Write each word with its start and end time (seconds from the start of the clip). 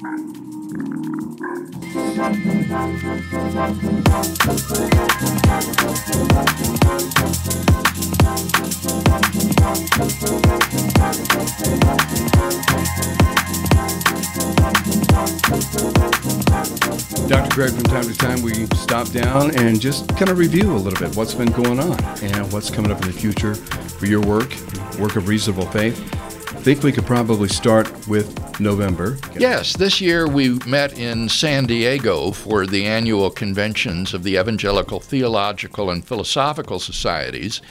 Dr. 0.00 0.20
Craig, 17.50 17.72
from 17.72 17.82
time 17.82 18.04
to 18.04 18.16
time, 18.16 18.42
we 18.42 18.66
stop 18.76 19.08
down 19.10 19.56
and 19.56 19.80
just 19.80 20.08
kind 20.16 20.30
of 20.30 20.38
review 20.38 20.72
a 20.72 20.76
little 20.76 20.98
bit 21.04 21.16
what's 21.16 21.34
been 21.34 21.50
going 21.50 21.80
on 21.80 22.00
and 22.22 22.52
what's 22.52 22.70
coming 22.70 22.92
up 22.92 23.02
in 23.02 23.08
the 23.08 23.12
future 23.12 23.56
for 23.56 24.06
your 24.06 24.20
work, 24.20 24.54
work 25.00 25.16
of 25.16 25.26
reasonable 25.26 25.66
faith. 25.66 26.17
Think 26.68 26.82
we 26.82 26.92
could 26.92 27.06
probably 27.06 27.48
start 27.48 28.06
with 28.06 28.60
November. 28.60 29.16
Yes, 29.38 29.74
this 29.74 30.02
year 30.02 30.28
we 30.28 30.58
met 30.66 30.98
in 30.98 31.30
San 31.30 31.64
Diego 31.64 32.30
for 32.30 32.66
the 32.66 32.84
annual 32.84 33.30
conventions 33.30 34.12
of 34.12 34.22
the 34.22 34.36
Evangelical 34.36 35.00
Theological 35.00 35.90
and 35.90 36.06
Philosophical 36.06 36.78
Societies, 36.78 37.62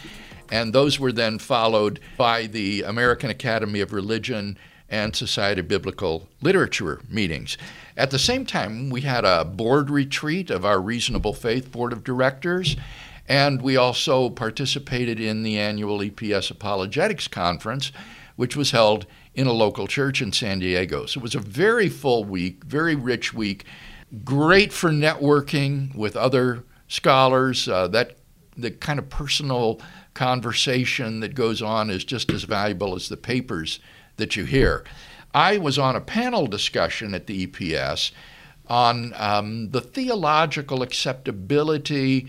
and 0.52 0.73
those 0.73 0.99
were 0.99 1.11
then 1.11 1.38
followed 1.38 1.99
by 2.17 2.47
the 2.47 2.81
American 2.81 3.29
Academy 3.29 3.81
of 3.81 3.93
Religion 3.93 4.57
and 4.89 5.16
Society 5.16 5.59
of 5.59 5.67
Biblical 5.67 6.27
Literature 6.41 6.99
meetings. 7.07 7.55
At 7.95 8.09
the 8.09 8.17
same 8.17 8.47
time, 8.47 8.89
we 8.89 9.02
had 9.02 9.25
a 9.25 9.45
board 9.45 9.91
retreat 9.91 10.49
of 10.49 10.66
our 10.66 10.81
Reasonable 10.81 11.35
Faith 11.35 11.71
Board 11.71 11.93
of 11.93 12.03
Directors, 12.03 12.75
and 13.27 13.61
we 13.61 13.77
also 13.77 14.31
participated 14.31 15.19
in 15.19 15.43
the 15.43 15.59
annual 15.59 15.99
EPS 15.99 16.49
Apologetics 16.49 17.27
Conference, 17.27 17.91
which 18.37 18.55
was 18.55 18.71
held 18.71 19.05
in 19.33 19.45
a 19.45 19.51
local 19.51 19.87
church 19.87 20.21
in 20.21 20.31
San 20.31 20.59
Diego. 20.59 21.05
So 21.05 21.19
it 21.19 21.23
was 21.23 21.35
a 21.35 21.39
very 21.39 21.89
full 21.89 22.23
week, 22.23 22.63
very 22.63 22.95
rich 22.95 23.33
week, 23.33 23.65
great 24.23 24.71
for 24.71 24.89
networking 24.89 25.94
with 25.94 26.16
other 26.16 26.63
scholars. 26.88 27.67
Uh, 27.67 27.89
that 27.89 28.17
the 28.55 28.71
kind 28.71 28.99
of 28.99 29.09
personal 29.09 29.81
conversation 30.13 31.19
that 31.19 31.35
goes 31.35 31.61
on 31.61 31.89
is 31.89 32.03
just 32.03 32.31
as 32.31 32.44
valuable 32.44 32.95
as 32.95 33.09
the 33.09 33.17
papers 33.17 33.79
that 34.16 34.35
you 34.35 34.45
hear. 34.45 34.83
I 35.33 35.57
was 35.57 35.77
on 35.77 35.95
a 35.95 36.01
panel 36.01 36.47
discussion 36.47 37.13
at 37.13 37.27
the 37.27 37.45
EPS 37.45 38.11
on 38.67 39.13
um, 39.16 39.69
the 39.72 39.81
theological 39.81 40.81
acceptability 40.81 42.27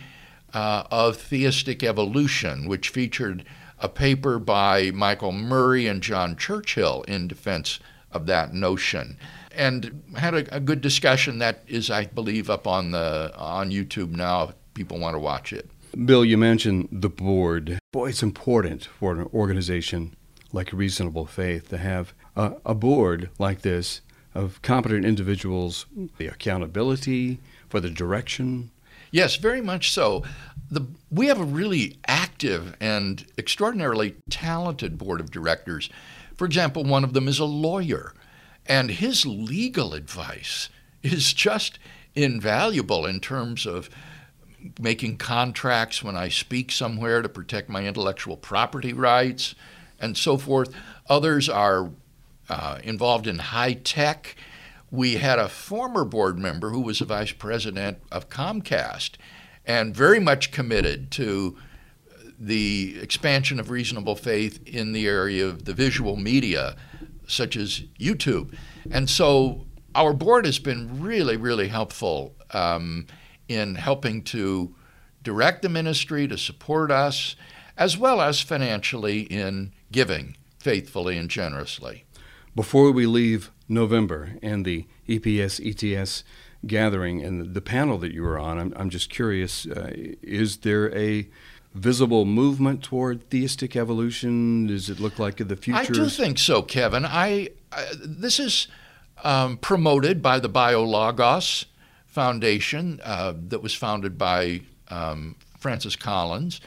uh, 0.52 0.84
of 0.90 1.16
theistic 1.16 1.82
evolution, 1.82 2.68
which 2.68 2.90
featured 2.90 3.44
a 3.80 3.88
paper 3.88 4.38
by 4.38 4.90
Michael 4.90 5.32
Murray 5.32 5.86
and 5.86 6.02
John 6.02 6.36
Churchill 6.36 7.02
in 7.02 7.28
defense 7.28 7.80
of 8.10 8.26
that 8.26 8.52
notion. 8.52 9.18
And 9.52 10.02
had 10.16 10.34
a, 10.34 10.56
a 10.56 10.60
good 10.60 10.80
discussion 10.80 11.38
that 11.38 11.62
is, 11.66 11.90
I 11.90 12.06
believe, 12.06 12.48
up 12.48 12.66
on 12.66 12.92
the 12.92 13.32
on 13.36 13.70
YouTube 13.70 14.10
now. 14.10 14.44
If 14.44 14.54
people 14.74 14.98
want 14.98 15.14
to 15.14 15.18
watch 15.18 15.52
it. 15.52 15.68
Bill, 16.04 16.24
you 16.24 16.38
mentioned 16.38 16.88
the 16.92 17.08
board. 17.08 17.78
Boy, 17.92 18.10
it's 18.10 18.22
important 18.22 18.84
for 18.84 19.12
an 19.12 19.28
organization 19.34 20.14
like 20.52 20.72
Reasonable 20.72 21.26
Faith 21.26 21.68
to 21.70 21.78
have 21.78 22.14
a, 22.36 22.54
a 22.64 22.74
board 22.74 23.30
like 23.38 23.62
this 23.62 24.00
of 24.34 24.62
competent 24.62 25.04
individuals, 25.04 25.86
the 26.18 26.28
accountability 26.28 27.40
for 27.68 27.80
the 27.80 27.90
direction. 27.90 28.70
Yes, 29.10 29.36
very 29.36 29.60
much 29.60 29.90
so. 29.90 30.24
The, 30.70 30.86
we 31.10 31.26
have 31.26 31.40
a 31.40 31.44
really 31.44 31.98
active 32.06 32.76
and 32.80 33.24
extraordinarily 33.38 34.16
talented 34.28 34.98
board 34.98 35.20
of 35.20 35.30
directors. 35.30 35.88
For 36.36 36.44
example, 36.44 36.84
one 36.84 37.04
of 37.04 37.14
them 37.14 37.26
is 37.26 37.38
a 37.38 37.44
lawyer, 37.44 38.14
and 38.66 38.90
his 38.90 39.24
legal 39.24 39.94
advice 39.94 40.68
is 41.02 41.32
just 41.32 41.78
invaluable 42.14 43.06
in 43.06 43.20
terms 43.20 43.66
of 43.66 43.88
making 44.80 45.16
contracts 45.16 46.02
when 46.02 46.16
I 46.16 46.28
speak 46.28 46.70
somewhere 46.70 47.22
to 47.22 47.28
protect 47.28 47.68
my 47.68 47.86
intellectual 47.86 48.36
property 48.36 48.92
rights 48.92 49.54
and 50.00 50.16
so 50.16 50.36
forth. 50.36 50.74
Others 51.08 51.48
are 51.48 51.90
uh, 52.48 52.78
involved 52.82 53.26
in 53.26 53.38
high 53.38 53.74
tech. 53.74 54.36
We 54.90 55.16
had 55.16 55.38
a 55.38 55.48
former 55.48 56.04
board 56.04 56.38
member 56.38 56.70
who 56.70 56.80
was 56.80 57.00
a 57.00 57.04
vice 57.04 57.32
president 57.32 57.98
of 58.10 58.28
Comcast 58.28 59.16
and 59.66 59.94
very 59.94 60.18
much 60.18 60.50
committed 60.50 61.10
to 61.12 61.56
the 62.38 62.98
expansion 63.02 63.60
of 63.60 63.70
reasonable 63.70 64.16
faith 64.16 64.66
in 64.66 64.92
the 64.92 65.06
area 65.06 65.46
of 65.46 65.64
the 65.64 65.74
visual 65.74 66.16
media, 66.16 66.76
such 67.26 67.56
as 67.56 67.80
YouTube. 67.98 68.54
And 68.90 69.10
so 69.10 69.66
our 69.94 70.12
board 70.12 70.46
has 70.46 70.58
been 70.58 71.00
really, 71.00 71.36
really 71.36 71.68
helpful 71.68 72.34
um, 72.52 73.06
in 73.48 73.74
helping 73.74 74.22
to 74.22 74.74
direct 75.22 75.62
the 75.62 75.68
ministry, 75.68 76.26
to 76.28 76.38
support 76.38 76.90
us, 76.90 77.36
as 77.76 77.98
well 77.98 78.20
as 78.20 78.40
financially 78.40 79.22
in 79.22 79.72
giving 79.92 80.36
faithfully 80.58 81.18
and 81.18 81.28
generously. 81.28 82.04
Before 82.58 82.90
we 82.90 83.06
leave 83.06 83.52
November 83.68 84.32
and 84.42 84.64
the 84.64 84.84
EPS 85.08 85.60
ETS 85.64 86.24
gathering 86.66 87.22
and 87.22 87.54
the 87.54 87.60
panel 87.60 87.98
that 87.98 88.12
you 88.12 88.24
were 88.24 88.36
on, 88.36 88.58
I'm, 88.58 88.72
I'm 88.74 88.90
just 88.90 89.10
curious 89.10 89.64
uh, 89.64 89.92
is 89.94 90.56
there 90.56 90.92
a 90.92 91.28
visible 91.72 92.24
movement 92.24 92.82
toward 92.82 93.30
theistic 93.30 93.76
evolution? 93.76 94.66
Does 94.66 94.90
it 94.90 94.98
look 94.98 95.20
like 95.20 95.40
in 95.40 95.46
the 95.46 95.54
future? 95.54 95.78
I 95.78 95.84
do 95.84 96.08
think 96.08 96.36
so, 96.40 96.62
Kevin. 96.62 97.06
I, 97.06 97.50
I 97.70 97.92
this 98.04 98.40
is 98.40 98.66
um, 99.22 99.58
promoted 99.58 100.20
by 100.20 100.40
the 100.40 100.50
BioLogos 100.50 101.66
Foundation 102.08 103.00
uh, 103.04 103.34
that 103.50 103.62
was 103.62 103.72
founded 103.72 104.18
by 104.18 104.62
um, 104.88 105.36
Francis 105.60 105.94
Collins. 105.94 106.60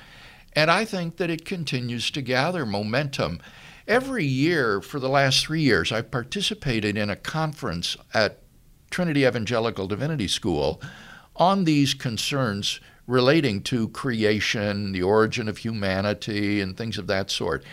And 0.54 0.72
I 0.72 0.86
think 0.86 1.18
that 1.18 1.30
it 1.30 1.44
continues 1.44 2.12
to 2.12 2.22
gather 2.22 2.66
momentum. 2.66 3.42
Every 3.88 4.26
year 4.26 4.82
for 4.82 5.00
the 5.00 5.10
last 5.10 5.46
three 5.46 5.62
years, 5.62 5.92
I've 5.92 6.12
participated 6.12 6.98
in 6.98 7.10
a 7.10 7.16
conference 7.16 7.98
at 8.14 8.40
Trinity 8.90 9.26
Evangelical 9.26 9.88
Divinity 9.88 10.28
School 10.28 10.82
on 11.36 11.64
these 11.64 11.94
concerns 11.94 12.80
relating 13.08 13.62
to 13.64 13.90
creation, 13.90 14.92
the 14.92 15.02
origin 15.02 15.48
of 15.50 15.58
humanity, 15.58 16.62
and 16.62 16.78
things 16.78 16.98
of 16.98 17.08
that 17.08 17.32
sort. 17.32 17.64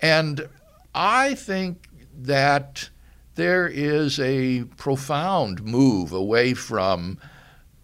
And 0.00 0.48
I 0.94 1.34
think 1.34 1.88
that 2.18 2.90
there 3.36 3.66
is 3.66 4.20
a 4.20 4.64
profound 4.76 5.62
move 5.64 6.12
away 6.12 6.52
from 6.52 7.18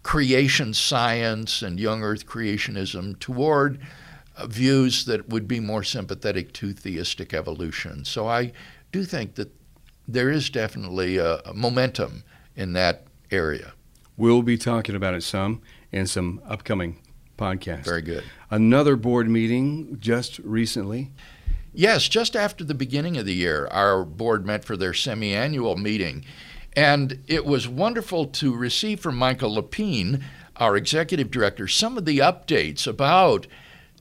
creation 0.03 0.75
science 0.75 1.63
and 1.63 1.81
young 1.81 2.03
earth 2.03 2.27
creationism 2.27 3.19
toward 3.19 3.81
views 4.45 5.05
that 5.07 5.29
would 5.29 5.49
be 5.49 5.61
more 5.61 5.83
sympathetic 5.83 6.53
to 6.55 6.73
theistic 6.73 7.33
evolution. 7.33 8.05
So 8.05 8.29
I 8.29 8.53
do 8.93 9.05
think 9.05 9.35
that 9.37 9.51
there 10.07 10.31
is 10.31 10.51
definitely 10.51 11.17
a, 11.17 11.39
a 11.41 11.55
momentum 11.55 12.25
in 12.55 12.73
that 12.75 13.07
area. 13.31 13.73
We'll 14.17 14.43
be 14.43 14.57
talking 14.57 14.95
about 14.95 15.15
it 15.15 15.23
some 15.23 15.63
in 15.93 16.07
some 16.07 16.41
upcoming 16.47 16.99
podcasts. 17.37 17.85
Very 17.85 18.03
good. 18.03 18.25
Another 18.51 18.97
board 18.97 19.29
meeting 19.29 19.99
just 20.01 20.39
recently. 20.41 21.13
Yes, 21.73 22.09
just 22.09 22.35
after 22.35 22.65
the 22.65 22.75
beginning 22.75 23.19
of 23.19 23.27
the 23.27 23.35
year, 23.35 23.69
our 23.71 24.05
board 24.05 24.47
met 24.47 24.65
for 24.65 24.77
their 24.77 24.95
semi 24.95 25.35
annual 25.35 25.77
meeting. 25.77 26.25
And 26.75 27.23
it 27.27 27.45
was 27.45 27.69
wonderful 27.69 28.27
to 28.27 28.55
receive 28.55 29.01
from 29.01 29.17
Michael 29.17 29.55
Lapine, 29.55 30.23
our 30.57 30.77
executive 30.77 31.31
director, 31.31 31.69
some 31.69 31.99
of 31.99 32.05
the 32.05 32.19
updates 32.19 32.87
about 32.87 33.47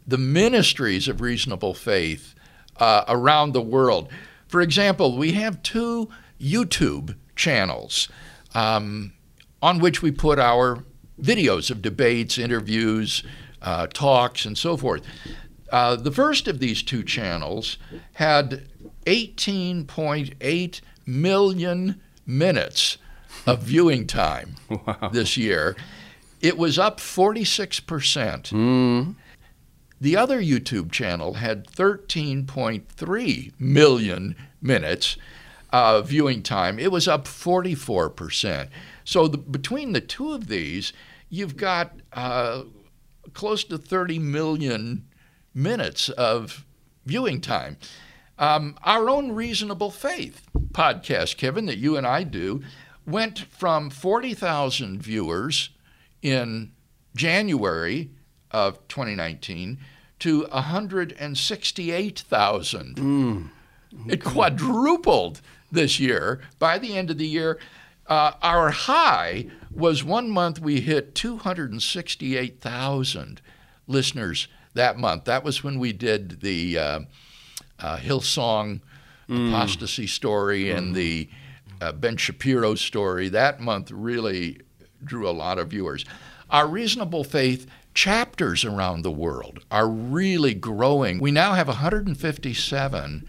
the 0.08 0.18
ministries 0.18 1.08
of 1.08 1.22
reasonable 1.22 1.74
faith 1.74 2.36
uh, 2.78 3.04
around 3.08 3.54
the 3.54 3.62
world. 3.62 4.10
For 4.48 4.62
example, 4.62 5.18
we 5.18 5.34
have 5.34 5.64
two 5.64 6.10
YouTube 6.40 7.16
channels 7.36 8.10
um, 8.54 9.14
on 9.62 9.80
which 9.80 10.02
we 10.02 10.12
put 10.12 10.40
our 10.40 10.84
videos 11.22 11.72
of 11.72 11.82
debates, 11.82 12.38
interviews, 12.38 13.24
uh, 13.62 13.88
talks, 13.88 14.46
and 14.46 14.58
so 14.58 14.78
forth. 14.78 15.02
Uh, 15.72 15.96
the 15.96 16.12
first 16.12 16.48
of 16.48 16.60
these 16.60 16.84
two 16.84 17.04
channels 17.04 17.78
had 18.14 18.68
18.8 19.06 20.82
million 21.06 22.02
minutes 22.26 22.98
of 23.48 23.60
viewing 23.64 24.06
time 24.08 24.56
wow. 24.70 25.10
this 25.12 25.38
year. 25.38 25.76
It 26.42 26.58
was 26.58 26.78
up 26.78 27.00
46%. 27.00 27.82
Mm. 28.52 29.16
The 30.00 30.18
other 30.18 30.42
YouTube 30.42 30.92
channel 30.92 31.36
had 31.36 31.68
13.3 31.68 33.60
million 33.60 34.36
minutes 34.62 35.18
uh, 35.72 36.02
viewing 36.02 36.42
time. 36.44 36.80
It 36.80 36.92
was 36.92 37.08
up 37.08 37.26
44%. 37.26 38.70
So 39.04 39.28
the, 39.28 39.38
between 39.38 39.94
the 39.94 40.02
two 40.02 40.34
of 40.34 40.48
these, 40.48 40.94
you've 41.30 41.58
got 41.58 42.00
uh, 42.14 42.64
close 43.34 43.64
to 43.66 43.78
30 43.78 44.20
million 44.20 45.06
minutes 45.54 46.10
of 46.10 46.66
viewing 47.06 47.42
time. 47.42 47.78
Um, 48.38 48.78
our 48.84 49.10
own 49.10 49.32
Reasonable 49.32 49.92
Faith 49.92 50.48
podcast, 50.72 51.38
Kevin, 51.38 51.68
that 51.68 51.78
you 51.78 51.96
and 51.96 52.06
I 52.06 52.24
do, 52.24 52.62
went 53.06 53.40
from 53.40 53.90
40,000 53.90 55.02
viewers 55.02 55.70
in 56.22 56.74
January 57.16 58.12
of 58.52 58.88
2019 58.88 59.80
to 60.20 60.46
168,000. 60.52 62.96
Mm. 62.96 63.50
It 64.08 64.24
quadrupled 64.24 65.42
this 65.72 66.00
year. 66.00 66.42
By 66.60 66.78
the 66.80 66.98
end 66.98 67.12
of 67.12 67.18
the 67.18 67.28
year, 67.28 67.60
uh, 68.08 68.32
our 68.42 68.72
high 68.72 69.48
was 69.72 70.04
one 70.04 70.30
month 70.30 70.60
we 70.60 70.82
hit 70.82 71.16
268,000 71.16 73.42
listeners 73.88 74.50
that 74.74 74.98
month. 74.98 75.24
That 75.26 75.44
was 75.44 75.64
when 75.64 75.78
we 75.80 75.94
did 75.94 76.42
the 76.42 76.78
uh, 76.78 77.00
uh, 77.80 77.98
Hillsong 77.98 78.82
mm. 79.30 79.50
apostasy 79.50 80.08
story 80.08 80.66
mm. 80.66 80.78
and 80.78 80.96
the 80.96 81.30
uh, 81.82 81.92
Ben 81.92 82.18
Shapiro 82.18 82.76
story. 82.76 83.30
That 83.30 83.60
month 83.60 83.92
really 83.92 84.60
drew 85.04 85.28
a 85.28 85.32
lot 85.32 85.58
of 85.58 85.70
viewers. 85.70 86.06
Our 86.50 86.68
reasonable 86.68 87.24
faith 87.24 87.68
chapters 87.96 88.66
around 88.66 89.02
the 89.02 89.12
world 89.12 89.62
are 89.72 89.90
really 89.90 90.54
growing. 90.54 91.18
We 91.18 91.32
now 91.32 91.54
have 91.54 91.70
157 91.70 93.28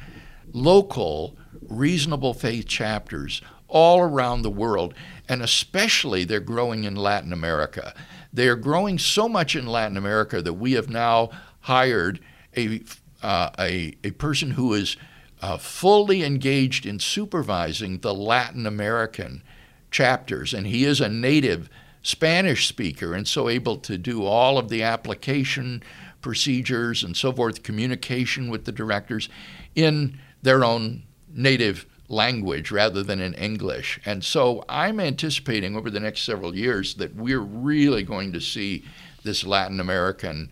local 0.53 1.37
reasonable 1.63 2.35
faith 2.35 2.67
chapters 2.67 3.41
all 3.69 4.01
around 4.01 4.43
the 4.43 4.51
world, 4.51 4.93
and 5.29 5.41
especially 5.41 6.25
they're 6.25 6.41
growing 6.41 6.85
in 6.85 6.95
Latin 6.97 7.33
America. 7.33 7.95
They 8.33 8.49
are 8.49 8.57
growing 8.57 8.99
so 8.99 9.29
much 9.29 9.57
in 9.57 9.67
Latin 9.67 9.97
America 9.97 10.43
that 10.43 10.55
we 10.55 10.73
have 10.73 10.91
now 10.91 11.31
hired 11.61 12.21
a, 12.57 12.83
uh, 13.23 13.51
a, 13.59 13.95
a 14.05 14.11
person 14.13 14.53
who 14.53 14.75
is 14.75 14.97
uh, 15.43 15.59
fully 15.59 16.23
engaged 16.23 16.87
in 16.87 16.99
supervising 16.99 17.99
the 17.99 18.15
Latin 18.15 18.67
American 18.67 19.43
chapters, 19.91 20.53
and 20.53 20.67
he 20.67 20.85
is 20.85 21.01
a 21.01 21.09
native 21.09 21.69
Spanish 22.06 22.69
speaker 22.69 23.14
and 23.14 23.26
so 23.26 23.49
able 23.49 23.76
to 23.79 23.99
do 23.99 24.25
all 24.25 24.58
of 24.58 24.69
the 24.69 24.81
application 24.81 25.82
procedures 26.20 27.03
and 27.03 27.17
so 27.17 27.32
forth, 27.32 27.64
communication 27.64 28.49
with 28.49 28.64
the 28.64 28.70
directors 28.70 29.29
in 29.75 30.17
their 30.41 30.64
own 30.64 31.03
native 31.29 31.85
language 32.08 32.70
rather 32.70 33.03
than 33.03 33.20
in 33.20 33.35
English. 33.35 33.99
And 34.06 34.23
so 34.23 34.64
I'm 34.69 35.00
anticipating 35.00 35.75
over 35.75 35.91
the 35.91 35.99
next 35.99 36.23
several 36.23 36.55
years 36.55 36.94
that 36.94 37.17
we're 37.17 37.41
really 37.41 38.05
going 38.05 38.32
to 38.35 38.41
see 38.41 38.85
this 39.25 39.44
Latin 39.44 39.81
American 39.81 40.49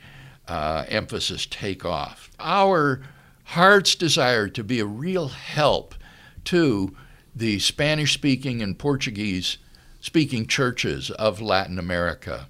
uh, 0.49 0.85
emphasis 0.89 1.47
take 1.47 1.85
off. 1.85 2.33
Our 2.41 3.03
heart's 3.45 3.95
desire 3.95 4.49
to 4.49 4.65
be 4.65 4.81
a 4.81 4.87
real 4.87 5.29
help 5.29 5.95
to 6.47 6.97
the 7.33 7.61
Spanish 7.61 8.13
speaking 8.13 8.61
and 8.61 8.77
Portuguese 8.77 9.59
speaking 10.05 10.47
churches 10.47 11.11
of 11.13 11.41
Latin 11.41 11.79
America. 11.79 12.47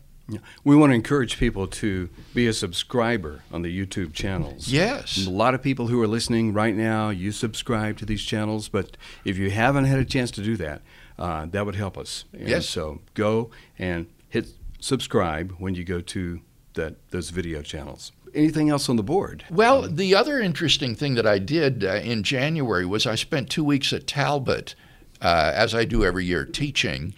We 0.64 0.74
want 0.74 0.90
to 0.90 0.94
encourage 0.94 1.38
people 1.38 1.68
to 1.68 2.08
be 2.34 2.48
a 2.48 2.52
subscriber 2.52 3.44
on 3.52 3.62
the 3.62 3.68
YouTube 3.68 4.12
channels. 4.12 4.66
Yes. 4.66 5.24
A 5.24 5.30
lot 5.30 5.54
of 5.54 5.62
people 5.62 5.86
who 5.86 6.02
are 6.02 6.08
listening 6.08 6.52
right 6.52 6.74
now, 6.74 7.10
you 7.10 7.30
subscribe 7.30 7.96
to 7.98 8.04
these 8.04 8.24
channels, 8.24 8.68
but 8.68 8.96
if 9.24 9.38
you 9.38 9.50
haven't 9.50 9.84
had 9.84 10.00
a 10.00 10.04
chance 10.04 10.32
to 10.32 10.42
do 10.42 10.56
that, 10.56 10.82
uh, 11.16 11.46
that 11.46 11.64
would 11.64 11.76
help 11.76 11.96
us. 11.96 12.24
And 12.32 12.48
yes. 12.48 12.68
So 12.68 13.02
go 13.14 13.50
and 13.78 14.08
hit 14.28 14.48
subscribe 14.80 15.54
when 15.58 15.76
you 15.76 15.84
go 15.84 16.00
to 16.00 16.40
that 16.72 16.96
those 17.10 17.30
video 17.30 17.62
channels. 17.62 18.10
Anything 18.34 18.68
else 18.68 18.88
on 18.88 18.96
the 18.96 19.04
board? 19.04 19.44
Well, 19.48 19.82
the 19.82 20.12
other 20.16 20.40
interesting 20.40 20.96
thing 20.96 21.14
that 21.14 21.26
I 21.26 21.38
did 21.38 21.84
uh, 21.84 22.00
in 22.02 22.24
January 22.24 22.84
was 22.84 23.06
I 23.06 23.14
spent 23.14 23.48
two 23.48 23.62
weeks 23.62 23.92
at 23.92 24.08
Talbot, 24.08 24.74
uh, 25.22 25.52
as 25.54 25.72
I 25.72 25.84
do 25.84 26.04
every 26.04 26.24
year, 26.24 26.44
teaching. 26.44 27.14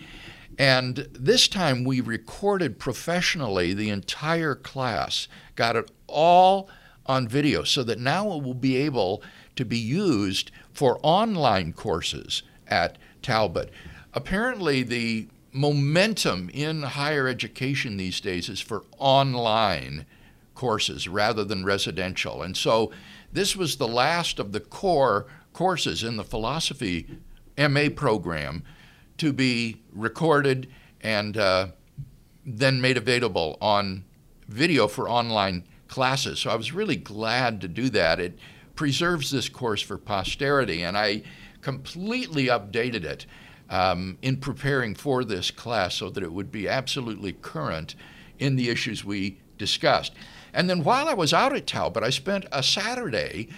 And 0.58 1.08
this 1.12 1.48
time 1.48 1.84
we 1.84 2.00
recorded 2.00 2.78
professionally 2.78 3.74
the 3.74 3.90
entire 3.90 4.54
class, 4.54 5.28
got 5.54 5.76
it 5.76 5.90
all 6.06 6.68
on 7.04 7.28
video 7.28 7.62
so 7.62 7.82
that 7.84 7.98
now 7.98 8.32
it 8.32 8.42
will 8.42 8.54
be 8.54 8.76
able 8.76 9.22
to 9.56 9.64
be 9.64 9.78
used 9.78 10.50
for 10.72 10.98
online 11.02 11.72
courses 11.72 12.42
at 12.66 12.98
Talbot. 13.22 13.70
Apparently, 14.14 14.82
the 14.82 15.28
momentum 15.52 16.50
in 16.52 16.82
higher 16.82 17.28
education 17.28 17.96
these 17.96 18.20
days 18.20 18.48
is 18.48 18.60
for 18.60 18.84
online 18.98 20.06
courses 20.54 21.06
rather 21.06 21.44
than 21.44 21.64
residential. 21.64 22.42
And 22.42 22.56
so 22.56 22.90
this 23.32 23.56
was 23.56 23.76
the 23.76 23.88
last 23.88 24.38
of 24.38 24.52
the 24.52 24.60
core 24.60 25.26
courses 25.52 26.02
in 26.02 26.16
the 26.16 26.24
philosophy 26.24 27.06
MA 27.58 27.88
program 27.94 28.62
to 29.18 29.32
be 29.32 29.82
recorded 29.92 30.68
and 31.00 31.36
uh, 31.36 31.68
then 32.44 32.80
made 32.80 32.96
available 32.96 33.56
on 33.60 34.04
video 34.48 34.88
for 34.88 35.08
online 35.08 35.64
classes. 35.88 36.40
So 36.40 36.50
I 36.50 36.56
was 36.56 36.72
really 36.72 36.96
glad 36.96 37.60
to 37.60 37.68
do 37.68 37.88
that. 37.90 38.20
It 38.20 38.38
preserves 38.74 39.30
this 39.30 39.48
course 39.48 39.80
for 39.80 39.98
posterity, 39.98 40.82
and 40.82 40.96
I 40.96 41.22
completely 41.62 42.46
updated 42.46 43.04
it 43.04 43.26
um, 43.68 44.18
in 44.22 44.36
preparing 44.36 44.94
for 44.94 45.24
this 45.24 45.50
class 45.50 45.96
so 45.96 46.10
that 46.10 46.22
it 46.22 46.32
would 46.32 46.52
be 46.52 46.68
absolutely 46.68 47.32
current 47.32 47.94
in 48.38 48.56
the 48.56 48.68
issues 48.68 49.04
we 49.04 49.38
discussed. 49.58 50.12
And 50.52 50.70
then 50.70 50.84
while 50.84 51.08
I 51.08 51.14
was 51.14 51.32
out 51.32 51.54
at 51.54 51.66
Talbot, 51.66 52.02
I 52.02 52.10
spent 52.10 52.46
a 52.52 52.62
Saturday 52.62 53.48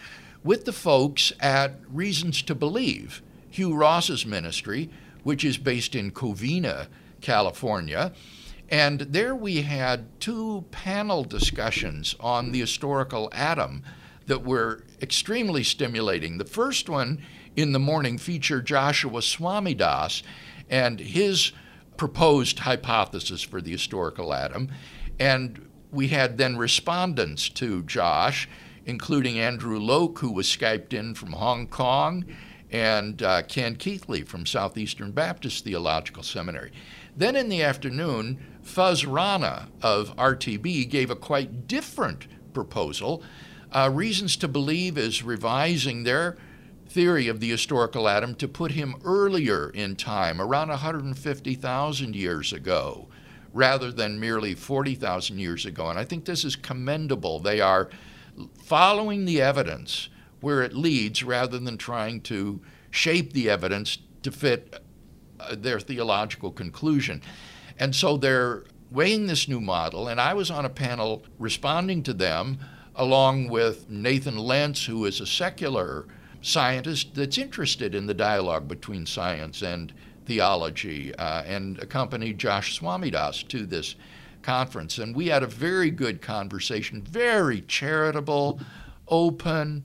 with 0.43 0.64
the 0.64 0.72
folks 0.72 1.32
at 1.40 1.75
Reasons 1.93 2.43
to 2.43 2.54
Believe, 2.54 3.22
Hugh 3.50 3.75
Ross's 3.75 4.25
ministry, 4.25 4.88
which 5.22 5.44
is 5.44 5.58
based 5.58 5.94
in 5.94 6.10
Covina, 6.10 6.88
California. 7.20 8.12
And 8.68 9.00
there 9.00 9.34
we 9.34 9.62
had 9.62 10.20
two 10.20 10.64
panel 10.70 11.24
discussions 11.24 12.14
on 12.20 12.52
the 12.52 12.60
historical 12.60 13.30
Adam 13.32 13.82
that 14.26 14.44
were 14.44 14.84
extremely 15.00 15.64
stimulating. 15.64 16.38
The 16.38 16.44
first 16.44 16.88
one 16.88 17.22
in 17.56 17.72
the 17.72 17.78
morning 17.78 18.18
featured 18.18 18.66
Joshua 18.66 19.20
Swamidass 19.20 20.22
and 20.68 21.00
his 21.00 21.52
proposed 21.96 22.60
hypothesis 22.60 23.42
for 23.42 23.60
the 23.60 23.72
historical 23.72 24.34
Adam. 24.34 24.70
And 25.18 25.68
we 25.90 26.08
had 26.08 26.36
then 26.36 26.56
respondents 26.56 27.48
to 27.50 27.82
Josh, 27.82 28.48
including 28.84 29.38
Andrew 29.38 29.78
Loke, 29.78 30.18
who 30.18 30.30
was 30.30 30.46
Skyped 30.46 30.92
in 30.92 31.14
from 31.14 31.32
Hong 31.32 31.66
Kong, 31.66 32.24
and 32.70 33.22
uh, 33.22 33.42
Ken 33.42 33.76
Keathley 33.76 34.26
from 34.26 34.46
Southeastern 34.46 35.12
Baptist 35.12 35.64
Theological 35.64 36.22
Seminary. 36.22 36.72
Then 37.16 37.37
in 37.37 37.48
the 37.48 37.62
afternoon, 37.62 38.38
Fuz 38.62 39.04
Rana 39.04 39.68
of 39.82 40.14
RTB 40.16 40.88
gave 40.88 41.10
a 41.10 41.16
quite 41.16 41.66
different 41.66 42.26
proposal. 42.52 43.22
Uh, 43.72 43.90
Reasons 43.92 44.37
to 44.37 44.48
Believe 44.48 44.96
is 44.98 45.22
revising 45.22 46.04
their 46.04 46.37
theory 46.88 47.28
of 47.28 47.40
the 47.40 47.50
historical 47.50 48.08
Adam 48.08 48.34
to 48.34 48.48
put 48.48 48.72
him 48.72 48.96
earlier 49.04 49.70
in 49.70 49.94
time, 49.96 50.40
around 50.40 50.68
150,000 50.68 52.16
years 52.16 52.52
ago, 52.52 53.08
rather 53.52 53.92
than 53.92 54.20
merely 54.20 54.54
40,000 54.54 55.38
years 55.38 55.66
ago. 55.66 55.88
And 55.88 55.98
I 55.98 56.04
think 56.04 56.25
this 56.25 56.44
is 56.44 56.56
commendable. 56.56 57.40
They 57.40 57.60
are 57.60 57.90
following 58.62 59.25
the 59.25 59.40
evidence 59.42 60.08
where 60.40 60.62
it 60.62 60.75
leads 60.75 61.23
rather 61.23 61.59
than 61.59 61.76
trying 61.76 62.21
to 62.23 62.61
shape 62.90 63.33
the 63.33 63.50
evidence 63.50 63.99
to 64.23 64.30
fit 64.30 64.83
uh, 65.40 65.54
their 65.57 65.80
theological 65.80 66.50
conclusion. 66.50 67.23
And 67.78 67.95
so 67.95 68.16
they're 68.16 68.64
weighing 68.90 69.26
this 69.26 69.49
new 69.49 69.61
model, 69.61 70.09
and 70.09 70.21
I 70.21 70.35
was 70.35 70.50
on 70.50 70.64
a 70.64 70.71
panel 70.71 71.23
responding 71.38 72.02
to 72.04 72.12
them 72.12 72.59
along 72.95 73.49
with 73.49 73.88
Nathan 73.88 74.37
Lents, 74.37 74.85
who 74.85 75.04
is 75.04 75.21
a 75.21 75.26
secular 75.26 76.07
scientist 76.40 77.14
that's 77.14 77.38
interested 77.38 77.95
in 77.95 78.07
the 78.07 78.14
dialogue 78.14 78.66
between 78.66 79.07
science 79.07 79.62
and 79.62 79.92
theology, 80.26 81.14
uh, 81.14 81.42
and 81.45 81.78
accompanied 81.78 82.38
Josh 82.38 82.78
Swamidass 82.78 83.47
to 83.49 83.64
this 83.64 83.95
conference. 84.42 84.99
And 84.99 85.14
we 85.14 85.28
had 85.28 85.42
a 85.42 85.47
very 85.47 85.90
good 85.90 86.21
conversation, 86.21 87.02
very 87.02 87.62
charitable, 87.62 88.61
open, 89.07 89.85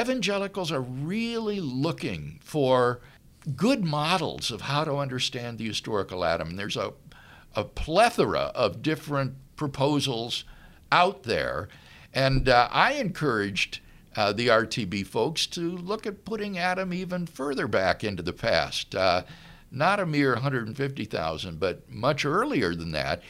evangelicals 0.00 0.72
are 0.72 0.80
really 0.80 1.60
looking 1.60 2.40
for 2.42 3.00
good 3.56 3.84
models 3.84 4.50
of 4.50 4.62
how 4.62 4.84
to 4.84 4.96
understand 4.96 5.58
the 5.58 5.68
historical 5.68 6.24
Adam. 6.24 6.50
And 6.50 6.58
there's 6.58 6.76
a, 6.76 6.92
a 7.54 7.64
plethora 7.64 8.52
of 8.54 8.82
different 8.82 9.34
proposals 9.56 10.44
out 10.90 11.24
there. 11.24 11.68
And 12.12 12.48
uh, 12.48 12.68
I 12.70 12.94
encouraged 12.94 13.80
uh, 14.16 14.32
the 14.32 14.48
RTB 14.48 15.06
folks 15.06 15.46
to 15.48 15.76
look 15.76 16.06
at 16.06 16.24
putting 16.24 16.56
Adam 16.56 16.94
even 16.94 17.26
further 17.26 17.66
back 17.66 18.04
into 18.04 18.22
the 18.22 18.32
past. 18.32 18.94
Uh, 18.94 19.22
not 19.70 19.98
a 19.98 20.06
mere 20.06 20.34
150,000, 20.34 21.58
but 21.58 21.90
much 21.90 22.24
earlier 22.24 22.74
than 22.74 22.92
that, 22.92 23.22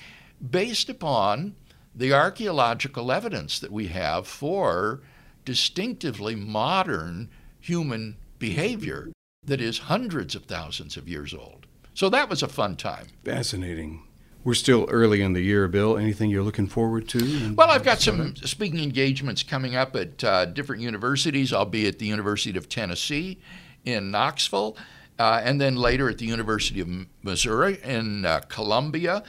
based 0.50 0.90
upon 0.90 1.54
the 1.94 2.12
archaeological 2.12 3.10
evidence 3.10 3.58
that 3.58 3.72
we 3.72 3.86
have 3.86 4.26
for 4.26 5.00
distinctively 5.44 6.34
modern 6.34 7.30
human 7.60 8.16
behavior 8.38 9.10
that 9.44 9.60
is 9.60 9.78
hundreds 9.78 10.34
of 10.34 10.44
thousands 10.44 10.96
of 10.96 11.08
years 11.08 11.34
old. 11.34 11.66
So 11.94 12.08
that 12.10 12.28
was 12.28 12.42
a 12.42 12.48
fun 12.48 12.76
time. 12.76 13.06
Fascinating. 13.24 14.02
We're 14.42 14.54
still 14.54 14.86
early 14.90 15.22
in 15.22 15.32
the 15.32 15.40
year, 15.40 15.66
Bill. 15.68 15.96
Anything 15.96 16.28
you're 16.28 16.42
looking 16.42 16.66
forward 16.66 17.08
to? 17.08 17.54
Well, 17.54 17.70
I've 17.70 17.84
got 17.84 18.00
some 18.00 18.36
speaking 18.36 18.80
engagements 18.80 19.42
coming 19.42 19.74
up 19.74 19.96
at 19.96 20.22
uh, 20.22 20.44
different 20.46 20.82
universities. 20.82 21.52
I'll 21.52 21.64
be 21.64 21.86
at 21.86 21.98
the 21.98 22.06
University 22.06 22.58
of 22.58 22.68
Tennessee 22.68 23.38
in 23.86 24.10
Knoxville, 24.10 24.76
uh, 25.18 25.40
and 25.42 25.58
then 25.58 25.76
later 25.76 26.10
at 26.10 26.18
the 26.18 26.26
University 26.26 26.80
of 26.80 26.88
Missouri 27.22 27.78
in 27.82 28.26
uh, 28.26 28.40
Columbia. 28.48 29.22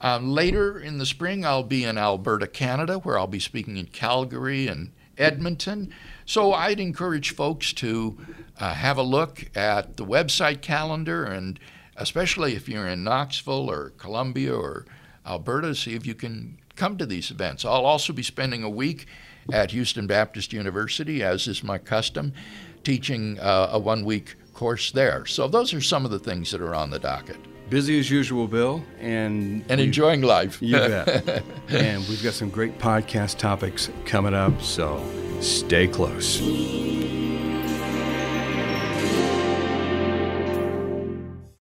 Um, 0.00 0.30
later 0.30 0.78
in 0.80 0.98
the 0.98 1.06
spring, 1.06 1.44
I'll 1.44 1.62
be 1.62 1.84
in 1.84 1.96
Alberta, 1.96 2.48
Canada, 2.48 2.98
where 2.98 3.18
I'll 3.18 3.26
be 3.28 3.38
speaking 3.38 3.76
in 3.76 3.86
Calgary 3.86 4.66
and 4.66 4.90
Edmonton. 5.18 5.92
So 6.24 6.52
I'd 6.52 6.80
encourage 6.80 7.34
folks 7.34 7.72
to 7.74 8.18
uh, 8.58 8.74
have 8.74 8.98
a 8.98 9.02
look 9.02 9.50
at 9.56 9.96
the 9.96 10.04
website 10.04 10.60
calendar, 10.60 11.24
and 11.24 11.58
especially 11.96 12.54
if 12.54 12.68
you're 12.68 12.86
in 12.86 13.04
Knoxville 13.04 13.70
or 13.70 13.90
Columbia 13.90 14.54
or 14.54 14.86
Alberta, 15.26 15.74
see 15.74 15.94
if 15.94 16.06
you 16.06 16.14
can 16.14 16.58
come 16.74 16.96
to 16.98 17.06
these 17.06 17.30
events. 17.30 17.64
I'll 17.64 17.86
also 17.86 18.12
be 18.12 18.22
spending 18.22 18.62
a 18.62 18.70
week 18.70 19.06
at 19.52 19.70
Houston 19.70 20.06
Baptist 20.06 20.52
University, 20.52 21.22
as 21.22 21.46
is 21.46 21.62
my 21.62 21.78
custom, 21.78 22.32
teaching 22.84 23.38
uh, 23.40 23.70
a 23.72 23.78
one 23.78 24.04
week 24.04 24.36
course 24.52 24.90
there. 24.90 25.26
So 25.26 25.48
those 25.48 25.74
are 25.74 25.80
some 25.80 26.04
of 26.04 26.10
the 26.10 26.18
things 26.18 26.50
that 26.50 26.60
are 26.60 26.74
on 26.74 26.90
the 26.90 26.98
docket. 26.98 27.38
Busy 27.68 27.98
as 27.98 28.10
usual, 28.10 28.46
Bill, 28.46 28.84
and 29.00 29.64
and 29.68 29.80
enjoying 29.80 30.22
life. 30.22 30.62
You 30.62 30.72
bet. 30.76 31.42
and 31.68 32.06
we've 32.08 32.22
got 32.22 32.34
some 32.34 32.48
great 32.48 32.78
podcast 32.78 33.38
topics 33.38 33.90
coming 34.04 34.34
up, 34.34 34.62
so 34.62 35.02
stay 35.40 35.88
close. 35.88 36.40